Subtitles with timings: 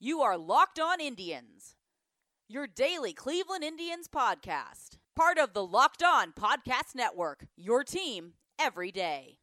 [0.00, 1.74] You are Locked On Indians,
[2.48, 4.90] your daily Cleveland Indians podcast.
[5.16, 9.38] Part of the Locked On Podcast Network, your team every day.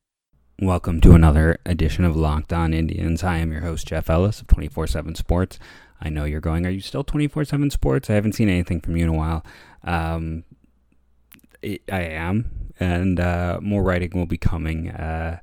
[0.62, 3.22] Welcome to another edition of Locked On Indians.
[3.22, 5.60] I am your host, Jeff Ellis of 24 7 Sports.
[6.00, 8.10] I know you're going, Are you still 24 7 Sports?
[8.10, 9.46] I haven't seen anything from you in a while.
[9.84, 10.46] Um,
[11.62, 14.90] I am, and uh, more writing will be coming.
[14.90, 15.40] Uh,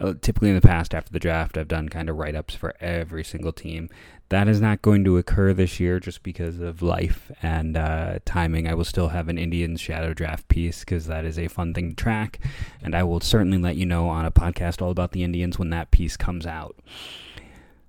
[0.00, 2.74] uh, typically in the past after the draft, I've done kind of write ups for
[2.80, 3.88] every single team.
[4.28, 8.68] That is not going to occur this year just because of life and uh, timing.
[8.68, 11.90] I will still have an Indians shadow draft piece because that is a fun thing
[11.90, 12.38] to track.
[12.82, 15.70] And I will certainly let you know on a podcast all about the Indians when
[15.70, 16.76] that piece comes out.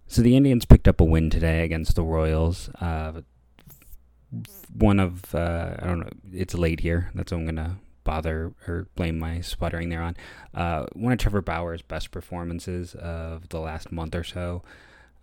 [0.07, 2.69] So the Indians picked up a win today against the Royals.
[2.81, 3.21] Uh,
[4.73, 7.11] one of, uh, I don't know, it's late here.
[7.13, 7.75] That's what I'm going to
[8.09, 10.17] bother or blame my sputtering there on.
[10.51, 14.63] Uh, one of Trevor Bauer's best performances of the last month or so.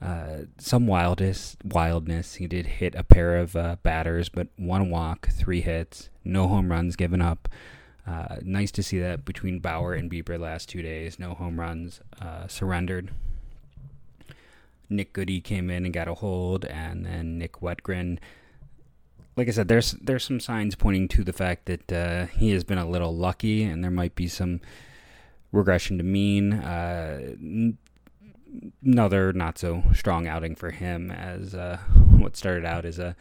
[0.01, 2.37] Uh, some wildness, wildness.
[2.37, 6.71] He did hit a pair of uh, batters, but one walk, three hits, no home
[6.71, 7.49] runs given up.
[8.07, 12.01] Uh, nice to see that between Bauer and Bieber last two days, no home runs
[12.21, 13.11] uh, surrendered.
[14.89, 18.21] Nick Goody came in and got a hold, and then Nick Wittgren
[19.37, 22.65] like I said, there's there's some signs pointing to the fact that uh, he has
[22.65, 24.61] been a little lucky, and there might be some
[25.53, 26.55] regression to mean.
[26.55, 27.35] Uh,
[28.85, 31.77] another not so strong outing for him as uh,
[32.19, 33.15] what started out as a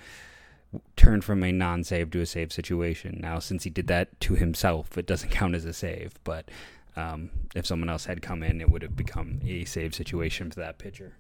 [0.96, 3.20] turn from a non-save to a save situation.
[3.22, 6.14] Now, since he did that to himself, it doesn't count as a save.
[6.24, 6.50] But
[6.96, 10.60] um, if someone else had come in, it would have become a save situation for
[10.62, 11.14] that pitcher.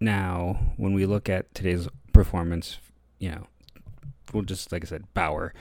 [0.00, 2.78] Now, when we look at today's performance,
[3.18, 3.46] you know,
[4.32, 5.52] we'll just, like I said, Bauer,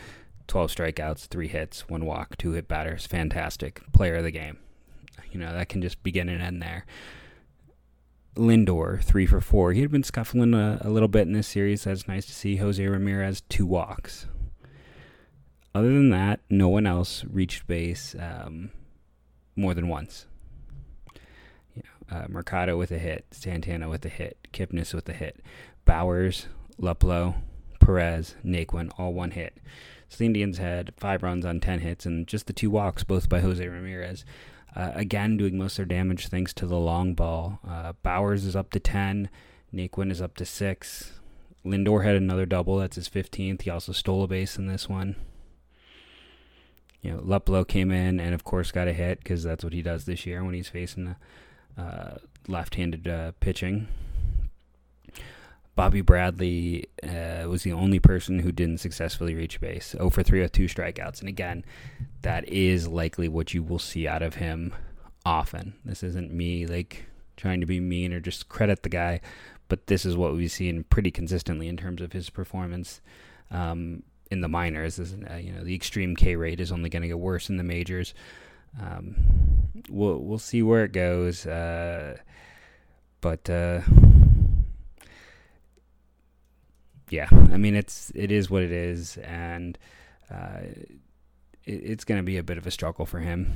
[0.47, 3.07] 12 strikeouts, three hits, one walk, two hit batters.
[3.07, 3.81] Fantastic.
[3.93, 4.57] Player of the game.
[5.31, 6.85] You know, that can just begin and end there.
[8.35, 9.73] Lindor, three for four.
[9.73, 11.83] He had been scuffling a, a little bit in this series.
[11.83, 12.57] That's nice to see.
[12.57, 14.27] Jose Ramirez, two walks.
[15.73, 18.71] Other than that, no one else reached base um,
[19.55, 20.27] more than once
[22.09, 25.41] uh, Mercado with a hit, Santana with a hit, Kipnis with a hit,
[25.85, 26.45] Bauers,
[26.79, 27.35] Luplow,
[27.79, 29.57] Perez, Naquin, all one hit.
[30.09, 33.27] So the Indians had five runs on 10 hits and just the two walks, both
[33.27, 34.23] by Jose Ramirez.
[34.75, 37.59] Uh, again, doing most of their damage thanks to the long ball.
[37.67, 39.29] Uh, Bauers is up to 10,
[39.73, 41.13] Naquin is up to 6.
[41.65, 43.63] Lindor had another double, that's his 15th.
[43.63, 45.15] He also stole a base in this one.
[47.01, 49.81] You know, Luplow came in and, of course, got a hit because that's what he
[49.81, 51.15] does this year when he's facing the uh,
[52.47, 53.87] left-handed uh, pitching.
[55.77, 59.91] Bobby Bradley uh, was the only person who didn't successfully reach base.
[59.91, 61.19] 0 for 3 with two strikeouts.
[61.19, 61.63] And again,
[62.23, 64.73] that is likely what you will see out of him
[65.23, 65.75] often.
[65.85, 67.05] This isn't me like
[67.35, 69.21] trying to be mean or just credit the guy,
[69.67, 72.99] but this is what we've seen pretty consistently in terms of his performance
[73.51, 74.01] um,
[74.31, 74.99] in the minors.
[74.99, 77.63] Uh, you know, the extreme K rate is only going to get worse in the
[77.63, 78.15] majors.
[78.81, 79.15] Um,
[79.89, 81.45] we'll we'll see where it goes.
[81.45, 82.17] Uh,
[83.21, 83.81] but uh,
[87.09, 89.77] yeah, I mean it's it is what it is, and
[90.31, 90.59] uh,
[91.65, 93.53] it, it's going to be a bit of a struggle for him.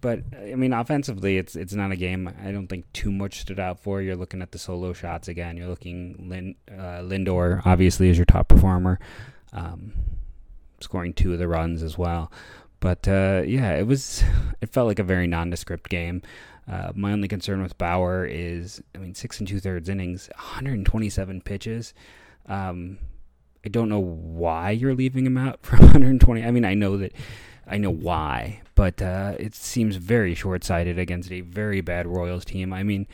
[0.00, 3.58] But I mean, offensively, it's it's not a game I don't think too much stood
[3.58, 4.00] out for.
[4.00, 5.56] You're looking at the solo shots again.
[5.56, 9.00] You're looking uh, Lindor obviously is your top performer,
[9.52, 9.92] um,
[10.80, 12.30] scoring two of the runs as well.
[12.80, 14.22] But uh, yeah, it was.
[14.60, 16.20] It felt like a very nondescript game.
[16.68, 21.42] Uh, my only concern with Bauer is, I mean, six and two thirds innings, 127
[21.42, 21.94] pitches.
[22.46, 22.98] Um,
[23.64, 26.44] I don't know why you're leaving him out for 120.
[26.44, 27.12] I mean, I know that,
[27.68, 32.44] I know why, but uh, it seems very short sighted against a very bad Royals
[32.44, 32.72] team.
[32.72, 33.06] I mean,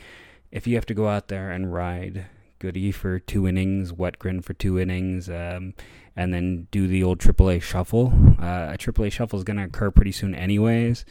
[0.51, 2.25] if you have to go out there and ride
[2.59, 5.73] Goody for two innings, Wittgren for two innings, um,
[6.15, 8.13] and then do the old AAA shuffle.
[8.39, 11.05] Uh, a AAA shuffle is going to occur pretty soon, anyways,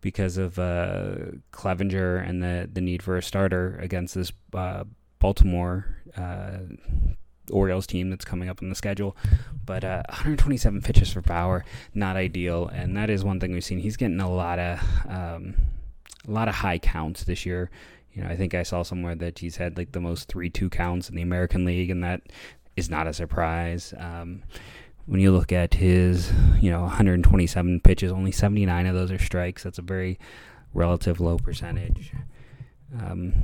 [0.00, 1.16] because of uh,
[1.52, 4.84] Clevinger and the the need for a starter against this uh,
[5.18, 6.58] Baltimore uh,
[7.50, 9.16] Orioles team that's coming up on the schedule.
[9.64, 11.64] But 127 uh, pitches for Bauer,
[11.94, 13.78] not ideal, and that is one thing we've seen.
[13.78, 15.54] He's getting a lot of um,
[16.26, 17.70] a lot of high counts this year.
[18.14, 21.08] You know, I think I saw somewhere that he's had like the most three-two counts
[21.08, 22.22] in the American League, and that
[22.76, 23.92] is not a surprise.
[23.98, 24.44] Um,
[25.06, 29.64] when you look at his, you know, 127 pitches, only 79 of those are strikes.
[29.64, 30.18] That's a very
[30.72, 32.12] relative low percentage.
[32.98, 33.34] Um,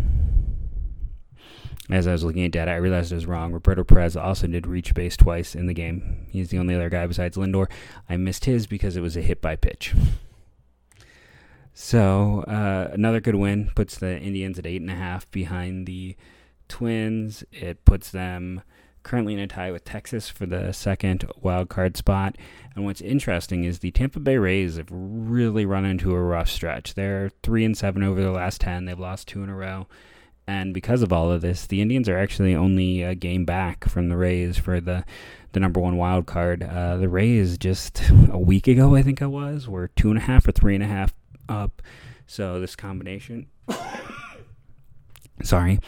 [1.90, 3.52] as I was looking at data, I realized I was wrong.
[3.52, 6.26] Roberto Perez also did reach base twice in the game.
[6.30, 7.68] He's the only other guy besides Lindor.
[8.08, 9.94] I missed his because it was a hit by pitch.
[11.72, 16.16] So uh, another good win puts the Indians at eight and a half behind the
[16.68, 17.44] Twins.
[17.52, 18.62] It puts them
[19.02, 22.36] currently in a tie with Texas for the second wild card spot.
[22.74, 26.94] And what's interesting is the Tampa Bay Rays have really run into a rough stretch.
[26.94, 28.84] They're three and seven over the last ten.
[28.84, 29.86] They've lost two in a row.
[30.46, 34.08] And because of all of this, the Indians are actually only a game back from
[34.08, 35.04] the Rays for the
[35.52, 36.62] the number one wild card.
[36.62, 40.22] Uh, the Rays just a week ago, I think it was, were two and a
[40.22, 41.12] half or three and a half
[41.50, 41.82] up.
[42.26, 43.48] So this combination,
[45.42, 45.80] sorry,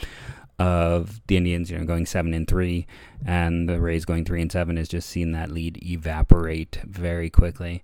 [0.59, 2.87] of the Indians, you know, going seven and three,
[3.25, 7.83] and the Rays going three and seven has just seen that lead evaporate very quickly.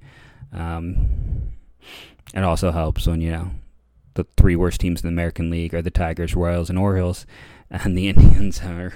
[0.53, 1.53] Um,
[2.35, 3.51] it also helps when you know
[4.15, 7.27] the three worst teams in the American League are the Tigers, Royals, and Orioles,
[7.71, 8.93] and the Indians are,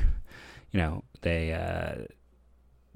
[0.72, 2.06] you know, they uh,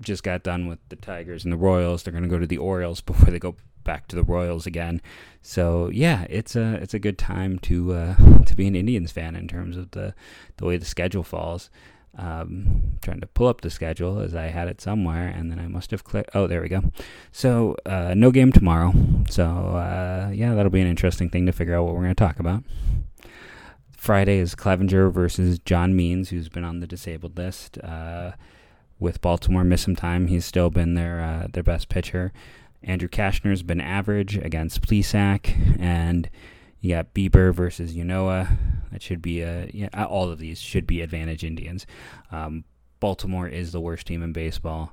[0.00, 2.02] just got done with the Tigers and the Royals.
[2.02, 3.54] They're going to go to the Orioles before they go
[3.86, 5.00] back to the Royals again.
[5.40, 9.34] So yeah, it's a it's a good time to uh, to be an Indians fan
[9.34, 10.14] in terms of the
[10.58, 11.70] the way the schedule falls.
[12.18, 15.68] Um, trying to pull up the schedule as I had it somewhere, and then I
[15.68, 16.30] must have clicked.
[16.34, 16.82] Oh, there we go.
[17.30, 18.92] So uh, no game tomorrow.
[19.30, 22.24] So uh, yeah, that'll be an interesting thing to figure out what we're going to
[22.24, 22.64] talk about.
[23.96, 27.78] Friday is Clevinger versus John Means, who's been on the disabled list.
[27.78, 28.32] Uh,
[28.98, 30.28] with Baltimore, miss some time.
[30.28, 32.32] He's still been their uh, their best pitcher.
[32.82, 36.31] Andrew Cashner's been average against Plesac, and
[36.81, 38.56] you got Bieber versus Ynoa.
[38.93, 39.88] That should be a yeah.
[40.05, 41.87] All of these should be advantage Indians.
[42.31, 42.64] Um,
[43.00, 44.93] Baltimore is the worst team in baseball.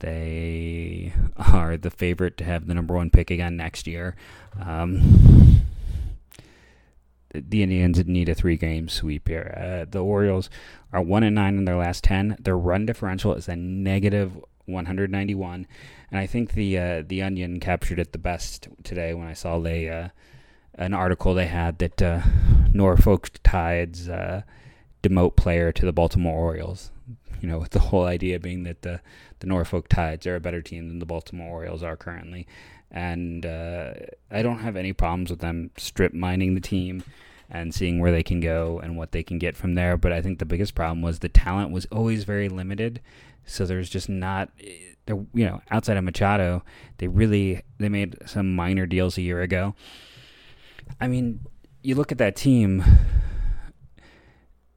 [0.00, 4.16] They are the favorite to have the number one pick again next year.
[4.60, 5.62] Um,
[7.32, 9.54] the Indians need a three game sweep here.
[9.56, 10.50] Uh, the Orioles
[10.92, 12.36] are one and nine in their last ten.
[12.38, 15.66] Their run differential is a negative 191,
[16.14, 19.58] and I think the uh, the Onion captured it the best today when I saw
[19.58, 20.10] they uh,
[20.76, 22.20] an article they had that uh,
[22.72, 24.42] Norfolk Tides uh,
[25.02, 26.92] demote player to the Baltimore Orioles.
[27.40, 29.00] You know, with the whole idea being that the
[29.40, 32.46] the Norfolk Tides are a better team than the Baltimore Orioles are currently,
[32.92, 33.94] and uh,
[34.30, 37.02] I don't have any problems with them strip mining the team
[37.50, 39.96] and seeing where they can go and what they can get from there.
[39.96, 43.00] But I think the biggest problem was the talent was always very limited.
[43.46, 44.48] So there's just not,
[45.08, 46.62] you know, outside of Machado,
[46.98, 49.74] they really they made some minor deals a year ago.
[51.00, 51.40] I mean,
[51.82, 52.82] you look at that team.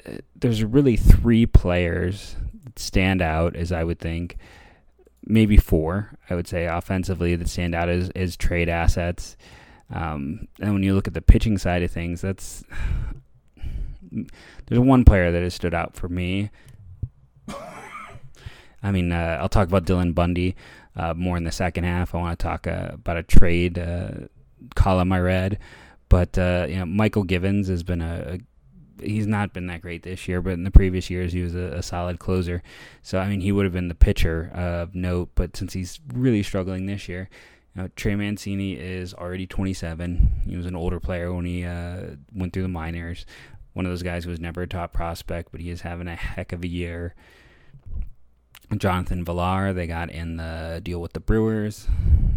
[0.06, 4.38] Uh, there's really three players that stand out, as I would think.
[5.26, 9.36] Maybe four, I would say, offensively that stand out as, as trade assets.
[9.94, 12.64] Um, and when you look at the pitching side of things, that's
[14.12, 16.50] there's one player that has stood out for me.
[18.84, 20.56] I mean, uh, I'll talk about Dylan Bundy
[20.96, 22.14] uh, more in the second half.
[22.14, 24.12] I want to talk uh, about a trade uh,
[24.76, 25.60] column I read,
[26.10, 28.40] but uh, you know, Mychal Givens has been a, a
[29.04, 31.78] he's not been that great this year, but in the previous years he was a,
[31.78, 32.64] a, solid closer.
[33.04, 36.44] So I mean, he would have been the pitcher of note, but since he's really
[36.44, 37.30] struggling this year,
[37.78, 40.44] uh, Trey Mancini is already 27.
[40.48, 43.26] He was an older player when he uh, went through the minors.
[43.74, 46.16] One of those guys who was never a top prospect, but he is having a
[46.16, 47.14] heck of a year.
[48.76, 51.88] Jonathan Villar, they got in the deal with the Brewers.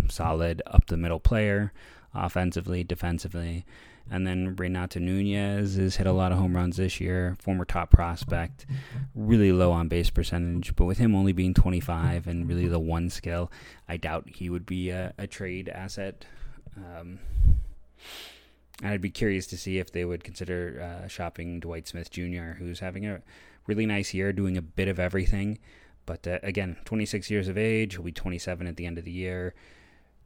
[0.09, 1.73] Solid up the middle player,
[2.15, 3.65] offensively, defensively.
[4.11, 7.91] And then Renato Nunez has hit a lot of home runs this year, former top
[7.91, 8.67] prospect,
[9.15, 10.75] really low on base percentage.
[10.75, 13.53] But with him only being 25 and really the one skill,
[13.89, 16.25] I doubt he would be a, a trade asset.
[16.77, 17.21] Um,
[18.83, 22.81] I'd be curious to see if they would consider uh, shopping Dwight Smith Jr., who's
[22.81, 23.21] having a
[23.67, 25.59] really nice year, doing a bit of everything.
[26.11, 29.13] But uh, again, 26 years of age, he'll be 27 at the end of the
[29.13, 29.55] year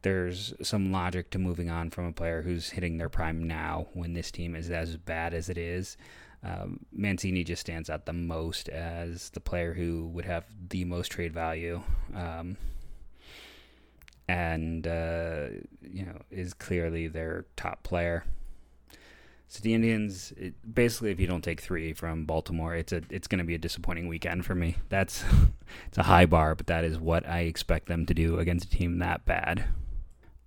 [0.05, 4.13] there's some logic to moving on from a player who's hitting their prime now when
[4.13, 5.97] this team is as bad as it is.
[6.43, 11.11] Um, Mancini just stands out the most as the player who would have the most
[11.11, 11.81] trade value,
[12.13, 12.55] um,
[14.27, 15.47] and uh,
[15.81, 18.25] you know is clearly their top player.
[19.47, 23.27] So the Indians, it, basically, if you don't take three from Baltimore, it's a it's
[23.27, 24.77] going to be a disappointing weekend for me.
[24.89, 25.23] That's
[25.87, 28.77] it's a high bar, but that is what I expect them to do against a
[28.77, 29.65] team that bad.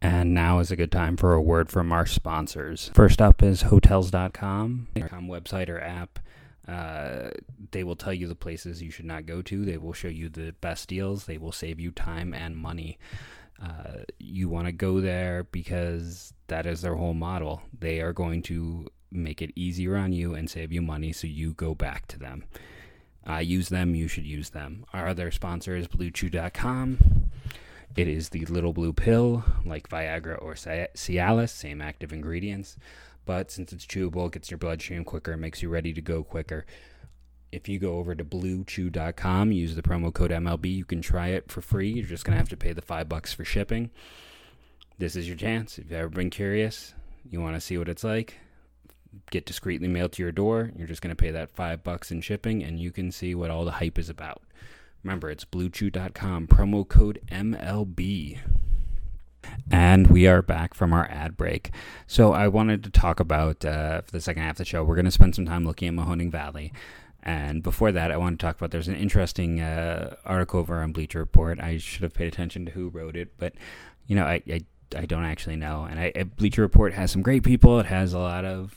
[0.00, 2.90] And now is a good time for a word from our sponsors.
[2.94, 6.20] First up is Hotels.com, website or app.
[6.68, 7.30] Uh,
[7.70, 9.64] they will tell you the places you should not go to.
[9.64, 11.24] They will show you the best deals.
[11.24, 12.98] They will save you time and money.
[13.62, 17.62] Uh, you want to go there because that is their whole model.
[17.78, 21.54] They are going to make it easier on you and save you money, so you
[21.54, 22.44] go back to them.
[23.26, 23.94] I use them.
[23.94, 24.84] You should use them.
[24.92, 27.30] Our other sponsor is BlueChew.com
[27.96, 32.76] It is the little blue pill, like Viagra or Cialis, same active ingredients.
[33.26, 36.64] But since it's chewable, it gets your bloodstream quicker, makes you ready to go quicker.
[37.50, 41.50] If you go over to bluechew.com, use the promo code MLB, you can try it
[41.50, 41.90] for free.
[41.90, 43.90] You're just going to have to pay the five bucks for shipping.
[44.98, 45.78] This is your chance.
[45.78, 46.94] If you've ever been curious,
[47.30, 48.38] you want to see what it's like,
[49.30, 50.72] get discreetly mailed to your door.
[50.76, 53.50] You're just going to pay that five bucks in shipping, and you can see what
[53.50, 54.42] all the hype is about.
[55.02, 58.38] Remember, it's bluechew.com, promo code MLB.
[59.70, 61.70] And we are back from our ad break.
[62.06, 64.96] So I wanted to talk about, uh, for the second half of the show, we're
[64.96, 66.72] going to spend some time looking at Mahoning Valley.
[67.22, 70.92] And before that, I want to talk about there's an interesting uh, article over on
[70.92, 71.60] Bleacher Report.
[71.60, 73.54] I should have paid attention to who wrote it, but,
[74.06, 74.60] you know, I, I,
[74.96, 75.86] I don't actually know.
[75.90, 77.80] And I, Bleacher Report has some great people.
[77.80, 78.74] It has a lot of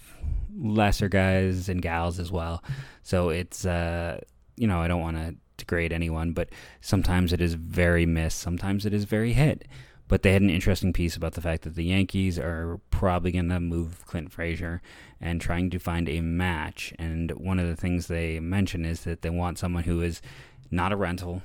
[0.58, 2.64] lesser guys and gals as well.
[3.04, 4.20] So it's, uh,
[4.58, 6.50] you know, I don't want to degrade anyone, but
[6.82, 9.68] sometimes it is very miss, sometimes it is very hit.
[10.12, 13.48] But they had an interesting piece about the fact that the Yankees are probably going
[13.48, 14.82] to move Clint Frazier
[15.22, 16.94] and trying to find a match.
[17.00, 20.22] And one of the things they mention is that they want someone who is
[20.70, 21.44] not a rental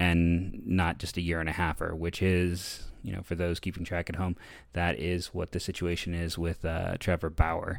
[0.00, 3.84] and not just a year and a halfer, which is, you know, for those keeping
[3.84, 4.34] track at home,
[4.72, 7.78] that is what the situation is with uh, Trevor Bauer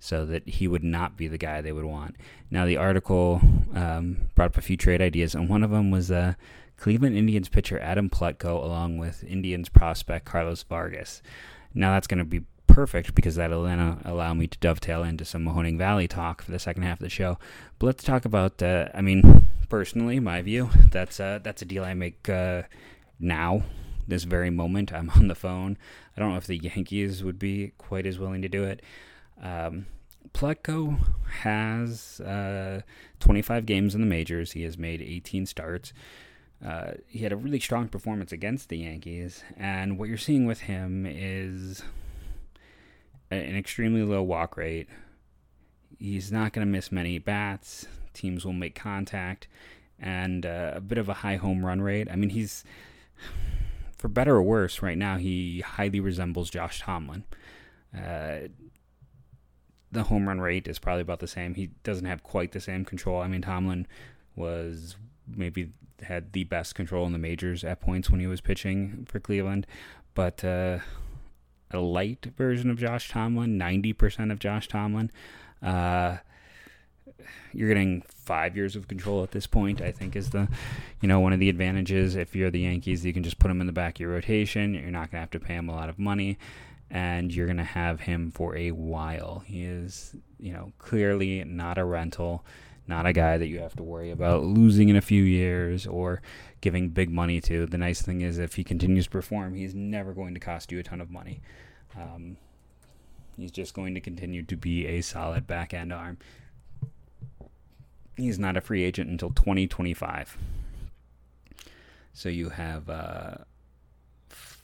[0.00, 2.16] so that he would not be the guy they would want.
[2.50, 3.40] Now, the article
[3.72, 6.34] um, brought up a few trade ideas, and one of them was uh,
[6.76, 11.22] Cleveland Indians pitcher Adam Plutko along with Indians prospect Carlos Vargas.
[11.74, 15.24] Now, that's going to be perfect because that'll then uh, allow me to dovetail into
[15.24, 17.38] some Mahoning Valley talk for the second half of the show.
[17.78, 21.84] But let's talk about, uh, I mean, personally, my view, that's, uh, that's a deal
[21.84, 22.62] I make uh,
[23.18, 23.62] now
[24.06, 24.92] this very moment.
[24.92, 25.78] I'm on the phone.
[26.16, 28.82] I don't know if the Yankees would be quite as willing to do it.
[29.42, 29.86] Um,
[30.32, 30.98] Plutko
[31.40, 32.82] has uh,
[33.20, 34.52] 25 games in the majors.
[34.52, 35.92] He has made 18 starts.
[36.64, 40.60] Uh, he had a really strong performance against the Yankees, and what you're seeing with
[40.60, 41.82] him is
[43.30, 44.88] an extremely low walk rate.
[45.98, 47.86] He's not going to miss many bats.
[48.14, 49.48] Teams will make contact,
[49.98, 52.08] and uh, a bit of a high home run rate.
[52.10, 52.64] I mean, he's
[53.98, 55.16] for better or worse right now.
[55.16, 57.24] He highly resembles Josh Tomlin.
[57.94, 58.48] Uh,
[59.92, 61.54] the home run rate is probably about the same.
[61.54, 63.20] He doesn't have quite the same control.
[63.20, 63.86] I mean, Tomlin
[64.34, 64.96] was
[65.26, 65.72] maybe
[66.02, 69.66] had the best control in the majors at points when he was pitching for Cleveland,
[70.14, 70.78] but uh,
[71.70, 75.10] a light version of Josh Tomlin, 90% of Josh Tomlin.
[75.62, 76.18] Uh,
[77.52, 79.80] you're getting five years of control at this point.
[79.80, 80.48] I think is the,
[81.00, 82.16] you know, one of the advantages.
[82.16, 84.74] If you're the Yankees, you can just put him in the back of your rotation.
[84.74, 86.38] You're not going to have to pay him a lot of money,
[86.90, 89.42] and you're going to have him for a while.
[89.46, 92.44] He is, you know, clearly not a rental,
[92.88, 96.22] not a guy that you have to worry about losing in a few years or
[96.60, 97.66] giving big money to.
[97.66, 100.78] The nice thing is, if he continues to perform, he's never going to cost you
[100.78, 101.40] a ton of money.
[101.96, 102.36] Um,
[103.36, 106.18] he's just going to continue to be a solid back end arm.
[108.16, 110.38] He's not a free agent until 2025.
[112.12, 112.88] So you have.
[112.88, 113.34] Uh,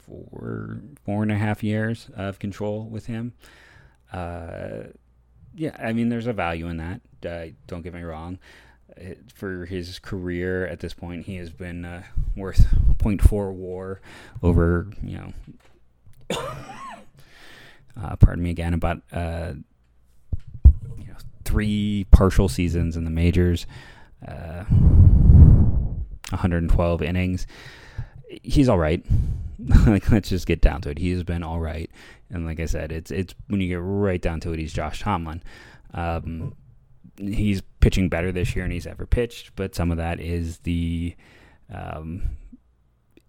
[0.02, 3.32] four four and a half years of control with him.
[4.12, 4.84] Uh,
[5.54, 7.00] yeah, I mean, there's a value in that.
[7.24, 8.38] Uh, don't get me wrong.
[9.34, 12.02] For his career at this point, he has been uh,
[12.36, 12.66] worth
[12.98, 14.00] 0.4 WAR
[14.42, 15.32] over you know.
[17.94, 19.52] Uh, pardon me again about uh,
[20.96, 23.66] you know three partial seasons in the majors,
[24.20, 27.46] 112 uh, innings.
[28.42, 29.04] He's all right.
[29.86, 30.98] like let's just get down to it.
[30.98, 31.90] He's been all right,
[32.32, 35.00] and like I said, it's it's when you get right down to it, he's Josh
[35.00, 35.42] Tomlin.
[35.94, 36.54] Um,
[37.18, 41.14] he's pitching better this year than he's ever pitched, but some of that is the
[41.72, 42.36] um,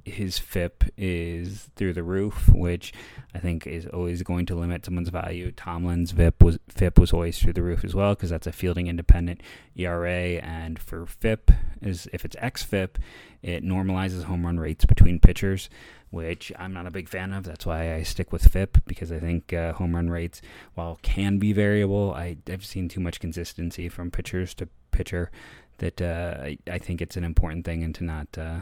[0.06, 2.94] his FIP is through the roof, which
[3.34, 5.52] I think is always going to limit someone's value.
[5.52, 8.88] Tomlin's FIP was FIP was always through the roof as well because that's a fielding
[8.88, 9.42] independent
[9.76, 12.96] ERA, and for FIP is if it's xFIP,
[13.42, 15.70] it normalizes home run rates between pitchers,
[16.10, 17.46] which I'm not a big fan of.
[17.46, 20.42] That's why I stick with FIP because I think uh, home run rates,
[20.74, 25.32] while can be variable, I, I've seen too much consistency from pitchers to pitcher
[25.78, 28.28] that uh, I, I, think it's an important thing and to not.
[28.38, 28.60] Uh,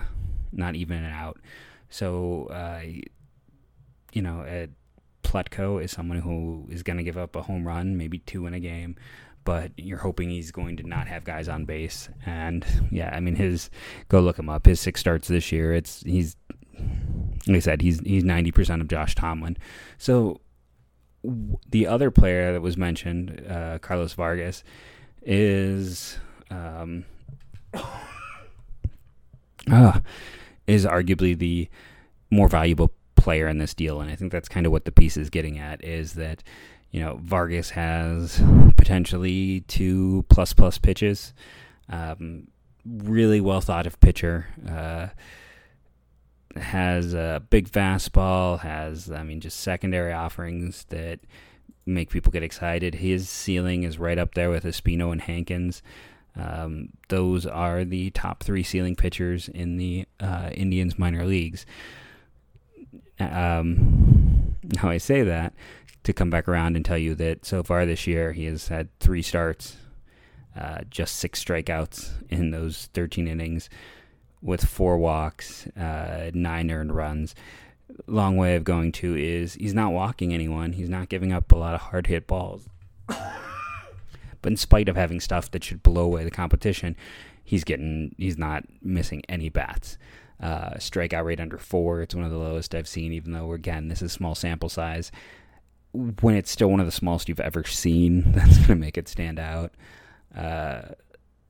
[0.52, 1.40] not even it out.
[1.90, 2.82] So, uh,
[4.14, 4.68] you know, uh,
[5.24, 8.54] Plutko is someone who is going to give up a home run, maybe two in
[8.54, 8.96] a game,
[9.44, 12.10] but you're hoping he's going to not have guys on base.
[12.26, 13.70] And yeah, I mean, his
[14.10, 14.66] go look him up.
[14.66, 15.74] His six starts this year.
[15.74, 16.36] It's he's
[17.48, 19.58] like I said, he's he's ninety percent of Josh Tomlin.
[19.98, 20.42] So
[21.24, 24.64] w- the other player that was mentioned, uh, Carlos Vargas,
[25.24, 27.06] is um,
[29.72, 30.00] uh,
[30.68, 31.70] is arguably the
[32.30, 35.18] more valuable player in this deal, and I think that's kind of what the piece
[35.18, 36.44] is getting at is that
[36.92, 38.42] you know Vargas has
[38.78, 41.34] potentially two plus plus pitches,
[41.90, 42.48] um,
[42.86, 44.48] really well thought of pitcher.
[44.68, 45.08] Uh,
[46.60, 51.20] has a big fastball, has I mean just secondary offerings that
[51.86, 52.96] make people get excited.
[52.96, 55.82] His ceiling is right up there with Espino and Hankins.
[56.36, 61.66] Um, those are the top three ceiling pitchers in the uh, Indians minor leagues.
[63.20, 65.54] Um, now I say that
[66.04, 68.88] to come back around and tell you that so far this year he has had
[69.00, 69.78] three starts,
[70.60, 73.70] uh, just six strikeouts in those 13 innings,
[74.42, 77.36] with four walks, uh, nine earned runs.
[78.08, 80.74] Long way of going to is he's not walking anyone.
[80.74, 82.68] He's not giving up a lot of hard hit balls.
[84.42, 86.96] But in spite of having stuff that should blow away the competition,
[87.44, 89.98] he's getting he's not missing any bats.
[90.42, 92.02] Uh, strikeout rate under four.
[92.02, 95.12] It's one of the lowest I've seen, even though again this is small sample size.
[95.94, 99.08] When it's still one of the smallest you've ever seen, that's going to make it
[99.08, 99.74] stand out.
[100.36, 100.82] Uh,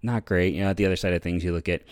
[0.02, 0.54] not great.
[0.54, 1.84] You know, at the other side of things, you look at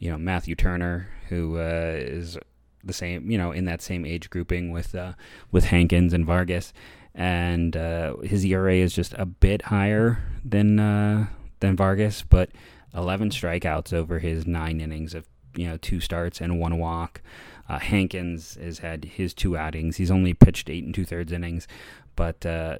[0.00, 2.36] you know Matthew Turner, who uh, is
[2.82, 5.12] the same, you know, in that same age grouping with uh,
[5.52, 6.72] with Hankins and Vargas,
[7.14, 11.26] and uh, his ERA is just a bit higher than uh,
[11.60, 12.50] than Vargas, but
[12.94, 17.20] 11 strikeouts over his nine innings of you know two starts and one walk.
[17.68, 19.96] Uh, Hankins has had his two outings.
[19.96, 21.68] He's only pitched eight and two thirds innings,
[22.16, 22.78] but uh,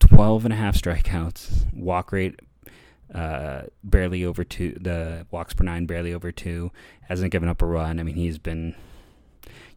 [0.00, 2.40] 12 and a half strikeouts, walk rate
[3.14, 6.72] uh, barely over two, the walks per nine barely over two,
[7.02, 8.00] hasn't given up a run.
[8.00, 8.74] I mean, he's been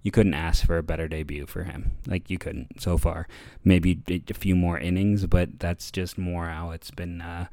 [0.05, 1.93] you couldn't ask for a better debut for him.
[2.05, 3.27] Like you couldn't so far.
[3.63, 7.21] Maybe a few more innings, but that's just more how it's been.
[7.21, 7.47] Uh,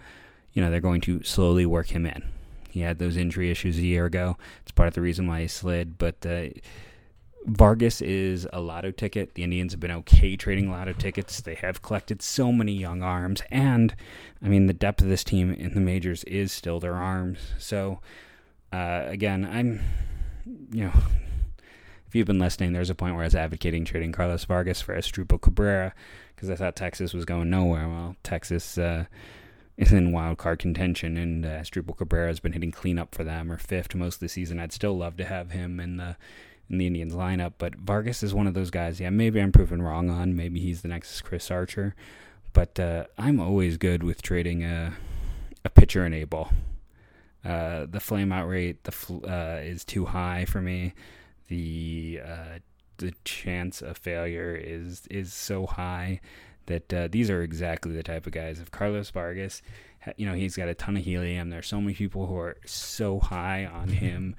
[0.52, 2.22] you know, they're going to slowly work him in.
[2.68, 4.36] He had those injury issues a year ago.
[4.60, 5.96] It's part of the reason why he slid.
[5.96, 6.48] But uh,
[7.46, 9.32] Vargas is a lotto ticket.
[9.32, 11.40] The Indians have been okay trading lotto tickets.
[11.40, 13.96] They have collected so many young arms, and
[14.42, 17.38] I mean the depth of this team in the majors is still their arms.
[17.58, 18.00] So
[18.74, 19.80] uh, again, I'm,
[20.70, 20.92] you know,
[22.12, 24.94] if you've been listening, there's a point where I was advocating trading Carlos Vargas for
[24.94, 25.94] Asdrubal Cabrera
[26.36, 27.88] because I thought Texas was going nowhere.
[27.88, 29.06] Well, Texas uh,
[29.78, 33.50] is in wild card contention, and uh, Asdrubal Cabrera has been hitting cleanup for them
[33.50, 34.60] or fifth most of the season.
[34.60, 36.18] I'd still love to have him in the
[36.68, 39.00] in the Indians lineup, but Vargas is one of those guys.
[39.00, 40.36] Yeah, maybe I'm proven wrong on.
[40.36, 41.94] Maybe he's the next Chris Archer,
[42.52, 44.92] but uh, I'm always good with trading a
[45.64, 46.52] a pitcher and a ball.
[47.42, 50.92] Uh, the flame out rate the fl- uh, is too high for me
[51.52, 52.58] the uh,
[52.96, 56.18] the chance of failure is is so high
[56.64, 58.58] that uh, these are exactly the type of guys.
[58.58, 59.60] If Carlos Vargas,
[60.16, 61.50] you know, he's got a ton of helium.
[61.50, 64.34] There's so many people who are so high on him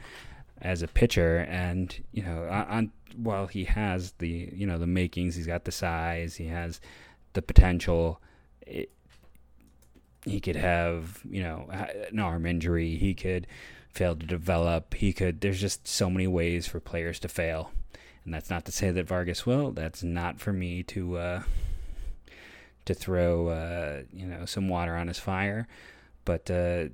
[0.59, 5.35] as a pitcher, and you know, on while he has the you know the makings,
[5.35, 6.81] he's got the size, he has
[7.33, 8.19] the potential.
[8.65, 8.89] It,
[10.25, 11.69] he could have you know
[12.09, 12.95] an arm injury.
[12.95, 13.45] He could
[13.93, 14.95] failed to develop.
[14.95, 15.41] He could.
[15.41, 17.71] There's just so many ways for players to fail,
[18.25, 19.71] and that's not to say that Vargas will.
[19.71, 21.43] That's not for me to uh,
[22.85, 25.67] to throw uh, you know some water on his fire,
[26.25, 26.85] but uh,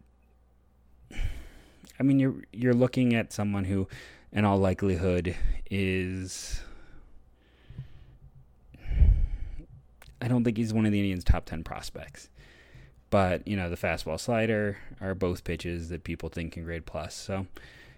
[2.00, 3.88] I mean you're you're looking at someone who,
[4.32, 5.36] in all likelihood,
[5.72, 6.62] is.
[10.22, 12.30] I don't think he's one of the Indians' top ten prospects.
[13.10, 17.16] But, you know, the fastball slider are both pitches that people think can grade plus.
[17.16, 17.48] So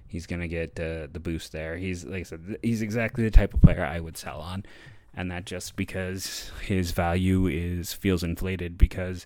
[0.08, 1.76] he's going to get uh, the boost there.
[1.78, 4.64] He's, like I said, he's exactly the type of player I would sell on.
[5.14, 9.26] And that just because his value is feels inflated because,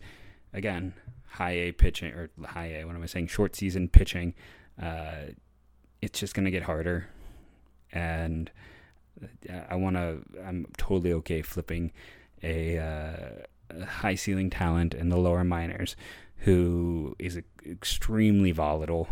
[0.54, 0.94] again,
[1.28, 3.28] high A pitching, or high A, what am I saying?
[3.28, 4.34] Short season pitching,
[4.82, 5.34] uh,
[6.02, 7.10] it's just going to get harder.
[7.92, 8.50] And
[9.48, 11.92] uh, I want to, I'm totally okay flipping
[12.42, 13.44] a, uh,
[13.88, 15.96] high ceiling talent in the lower minors
[16.40, 19.08] who is extremely volatile,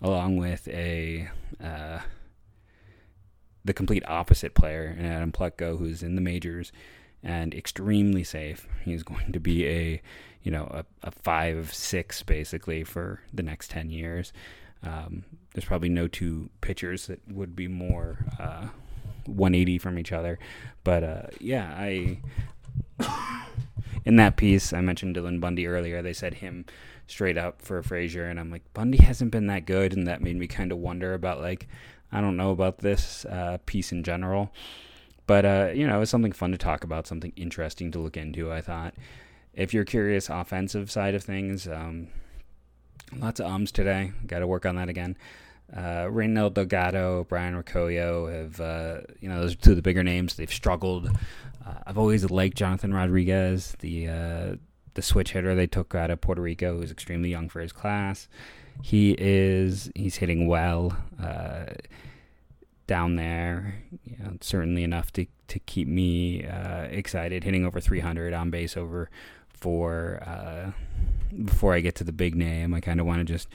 [0.00, 1.28] along with a
[1.62, 2.00] uh,
[3.64, 6.72] the complete opposite player in Adam Plutko, who's in the majors
[7.22, 8.68] and extremely safe.
[8.84, 10.02] He's going to be a
[10.42, 14.32] you know a, a five six basically for the next ten years.
[14.82, 18.68] Um, there's probably no two pitchers that would be more uh,
[19.26, 20.38] 180 from each other,
[20.84, 22.20] but uh, yeah, I
[24.04, 26.02] in that piece, I mentioned Dylan Bundy earlier.
[26.02, 26.64] They said him
[27.06, 30.36] straight up for Frazier, and I'm like, Bundy hasn't been that good, and that made
[30.36, 31.66] me kind of wonder about like,
[32.12, 34.50] I don't know about this uh, piece in general,
[35.26, 38.52] but uh, you know, it's something fun to talk about, something interesting to look into.
[38.52, 38.94] I thought,
[39.54, 42.08] if you're curious, offensive side of things, um,
[43.16, 44.12] lots of ums today.
[44.26, 45.16] Got to work on that again.
[45.76, 50.02] uh, Raynel Delgado, Brayan Rocchio have, uh, you know, those are two of the bigger
[50.02, 50.34] names.
[50.34, 51.10] They've struggled.
[51.68, 54.56] Uh, I've always liked Jonathan Rodriguez, the uh,
[54.94, 58.28] the switch hitter they took out of Puerto Rico, who's extremely young for his class.
[58.82, 61.66] He is he's hitting well uh,
[62.86, 63.82] down there.
[64.04, 67.44] You know, certainly enough to to keep me uh, excited.
[67.44, 69.10] Hitting over 300 on base over
[69.48, 70.72] for
[71.44, 72.72] before I get to the big name.
[72.72, 73.48] I kind of want to just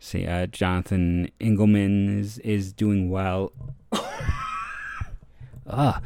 [0.00, 3.52] See, uh, Jonathan Engelmann is is doing well.
[5.70, 6.00] Ah,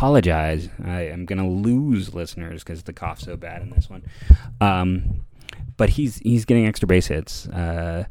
[0.00, 0.70] apologize.
[0.82, 4.02] I am gonna lose listeners because the cough's so bad in this one.
[4.58, 5.26] Um,
[5.76, 8.04] but he's he's getting extra base hits, uh,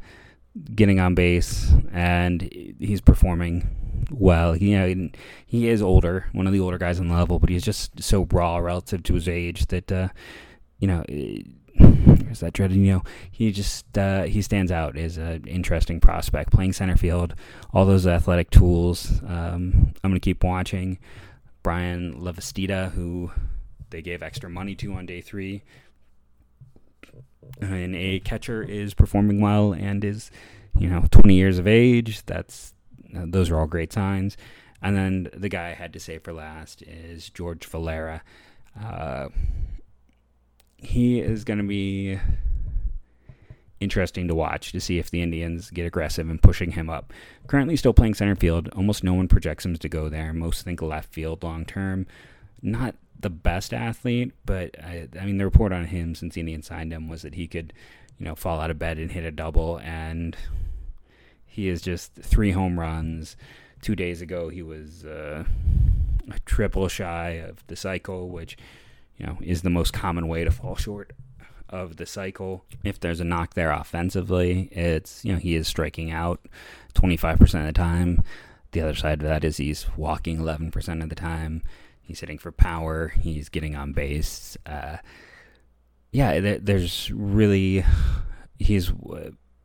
[0.72, 2.42] getting on base, and
[2.78, 3.68] he's performing
[4.08, 4.56] well.
[4.56, 5.08] You know,
[5.44, 8.24] he is older, one of the older guys on the level, but he's just so
[8.30, 10.08] raw relative to his age that uh,
[10.78, 11.04] you know.
[11.08, 11.44] It,
[11.82, 16.52] there's that dreaded, you know, he just uh, he stands out as an interesting prospect.
[16.52, 17.34] Playing center field,
[17.72, 19.20] all those athletic tools.
[19.26, 20.98] Um, I'm gonna keep watching.
[21.62, 23.30] Bryan Lavastida, who
[23.90, 25.62] they gave extra money to on day three,
[27.60, 30.30] and a catcher is performing well and is,
[30.78, 32.24] you know, 20 years of age.
[32.26, 32.74] That's
[33.12, 34.36] those are all great signs.
[34.82, 38.22] And then the guy I had to say for last is George Valera.
[38.80, 39.28] Uh,
[40.78, 42.18] he is going to be
[43.80, 47.12] interesting to watch to see if the Indians get aggressive in pushing him up.
[47.46, 48.68] Currently still playing center field.
[48.76, 50.32] Almost no one projects him to go there.
[50.32, 52.06] Most think left field long term.
[52.62, 56.66] Not the best athlete, but I, I, mean the report on him since the Indians
[56.66, 57.72] signed him was that he could,
[58.18, 60.36] you know, fall out of bed and hit a double and
[61.46, 63.36] he is just three home runs.
[63.82, 65.44] Two days ago he was uh,
[66.30, 68.56] a triple shy of the cycle, which
[69.16, 71.12] you know, is the most common way to fall short
[71.70, 72.64] of the cycle.
[72.84, 76.40] If there's a knock there offensively, it's, you know, he is striking out
[76.94, 78.22] 25% of the time.
[78.72, 81.62] The other side of that is he's walking 11% of the time.
[82.02, 83.08] He's hitting for power.
[83.20, 84.56] He's getting on base.
[84.66, 84.98] Uh,
[86.12, 87.84] yeah, there, there's really,
[88.58, 88.92] he's,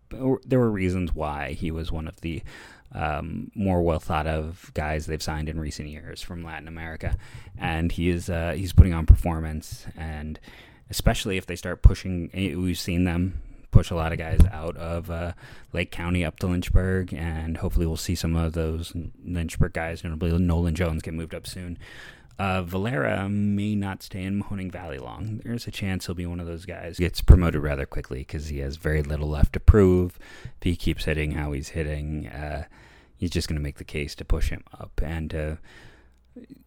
[0.09, 2.43] there were reasons why he was one of the
[2.95, 7.17] um, more well thought of guys they've signed in recent years from Latin America,
[7.57, 10.39] and he is uh, he's putting on performance, and
[10.89, 14.77] especially if they start pushing, eh, we've seen them push a lot of guys out
[14.77, 15.33] of uh,
[15.73, 18.93] Lake County up to Lynchburg, and hopefully we'll see some of those
[19.25, 21.77] Lynchburg guys, notably Nolan Jones, get moved up soon.
[22.37, 25.41] Uh, Valera may not stay in Mahoning Valley long.
[25.43, 28.59] There's a chance he'll be one of those guys gets promoted rather quickly because he
[28.59, 30.19] has very little left to prove.
[30.43, 32.65] If he keeps hitting how he's hitting, uh,
[33.15, 35.57] he's just going to make the case to push him up and to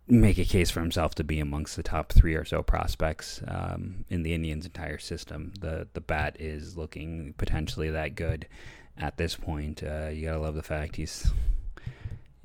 [0.07, 4.05] make a case for himself to be amongst the top three or so prospects um,
[4.09, 5.53] in the Indians' entire system.
[5.61, 8.47] The the bat is looking potentially that good
[8.97, 9.83] at this point.
[9.83, 11.33] Uh, you gotta love the fact he's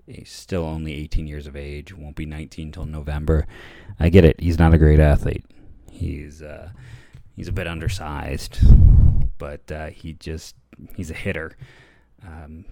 [0.08, 1.96] He's still only 18 years of age.
[1.96, 3.48] Won't be 19 till November.
[4.00, 4.40] I get it.
[4.40, 5.46] He's not a great athlete.
[5.90, 6.72] He's uh,
[7.36, 8.60] he's a bit undersized,
[9.38, 10.56] but uh, he just
[10.96, 11.56] he's a hitter.
[12.26, 12.66] Um,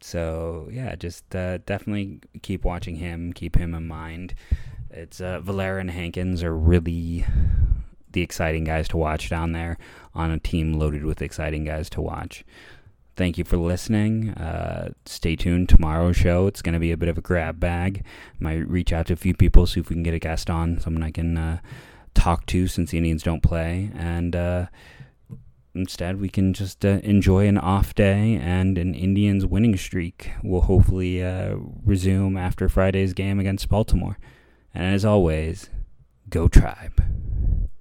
[0.00, 3.32] so yeah, just uh, definitely keep watching him.
[3.32, 4.34] Keep him in mind.
[4.90, 7.24] It's uh, Valera and Hankins are really
[8.12, 9.78] the exciting guys to watch down there
[10.14, 12.44] on a team loaded with exciting guys to watch
[13.20, 14.30] thank you for listening.
[14.30, 15.68] Uh, stay tuned.
[15.68, 18.02] Tomorrow's show, it's going to be a bit of a grab bag.
[18.38, 20.80] Might reach out to a few people, see if we can get a guest on,
[20.80, 21.58] someone I can uh,
[22.14, 23.90] talk to since the Indians don't play.
[23.94, 24.66] And uh,
[25.74, 30.62] instead, we can just uh, enjoy an off day and an Indians winning streak will
[30.62, 34.18] hopefully uh, resume after Friday's game against Baltimore.
[34.74, 35.70] And as always,
[36.28, 37.02] go tribe.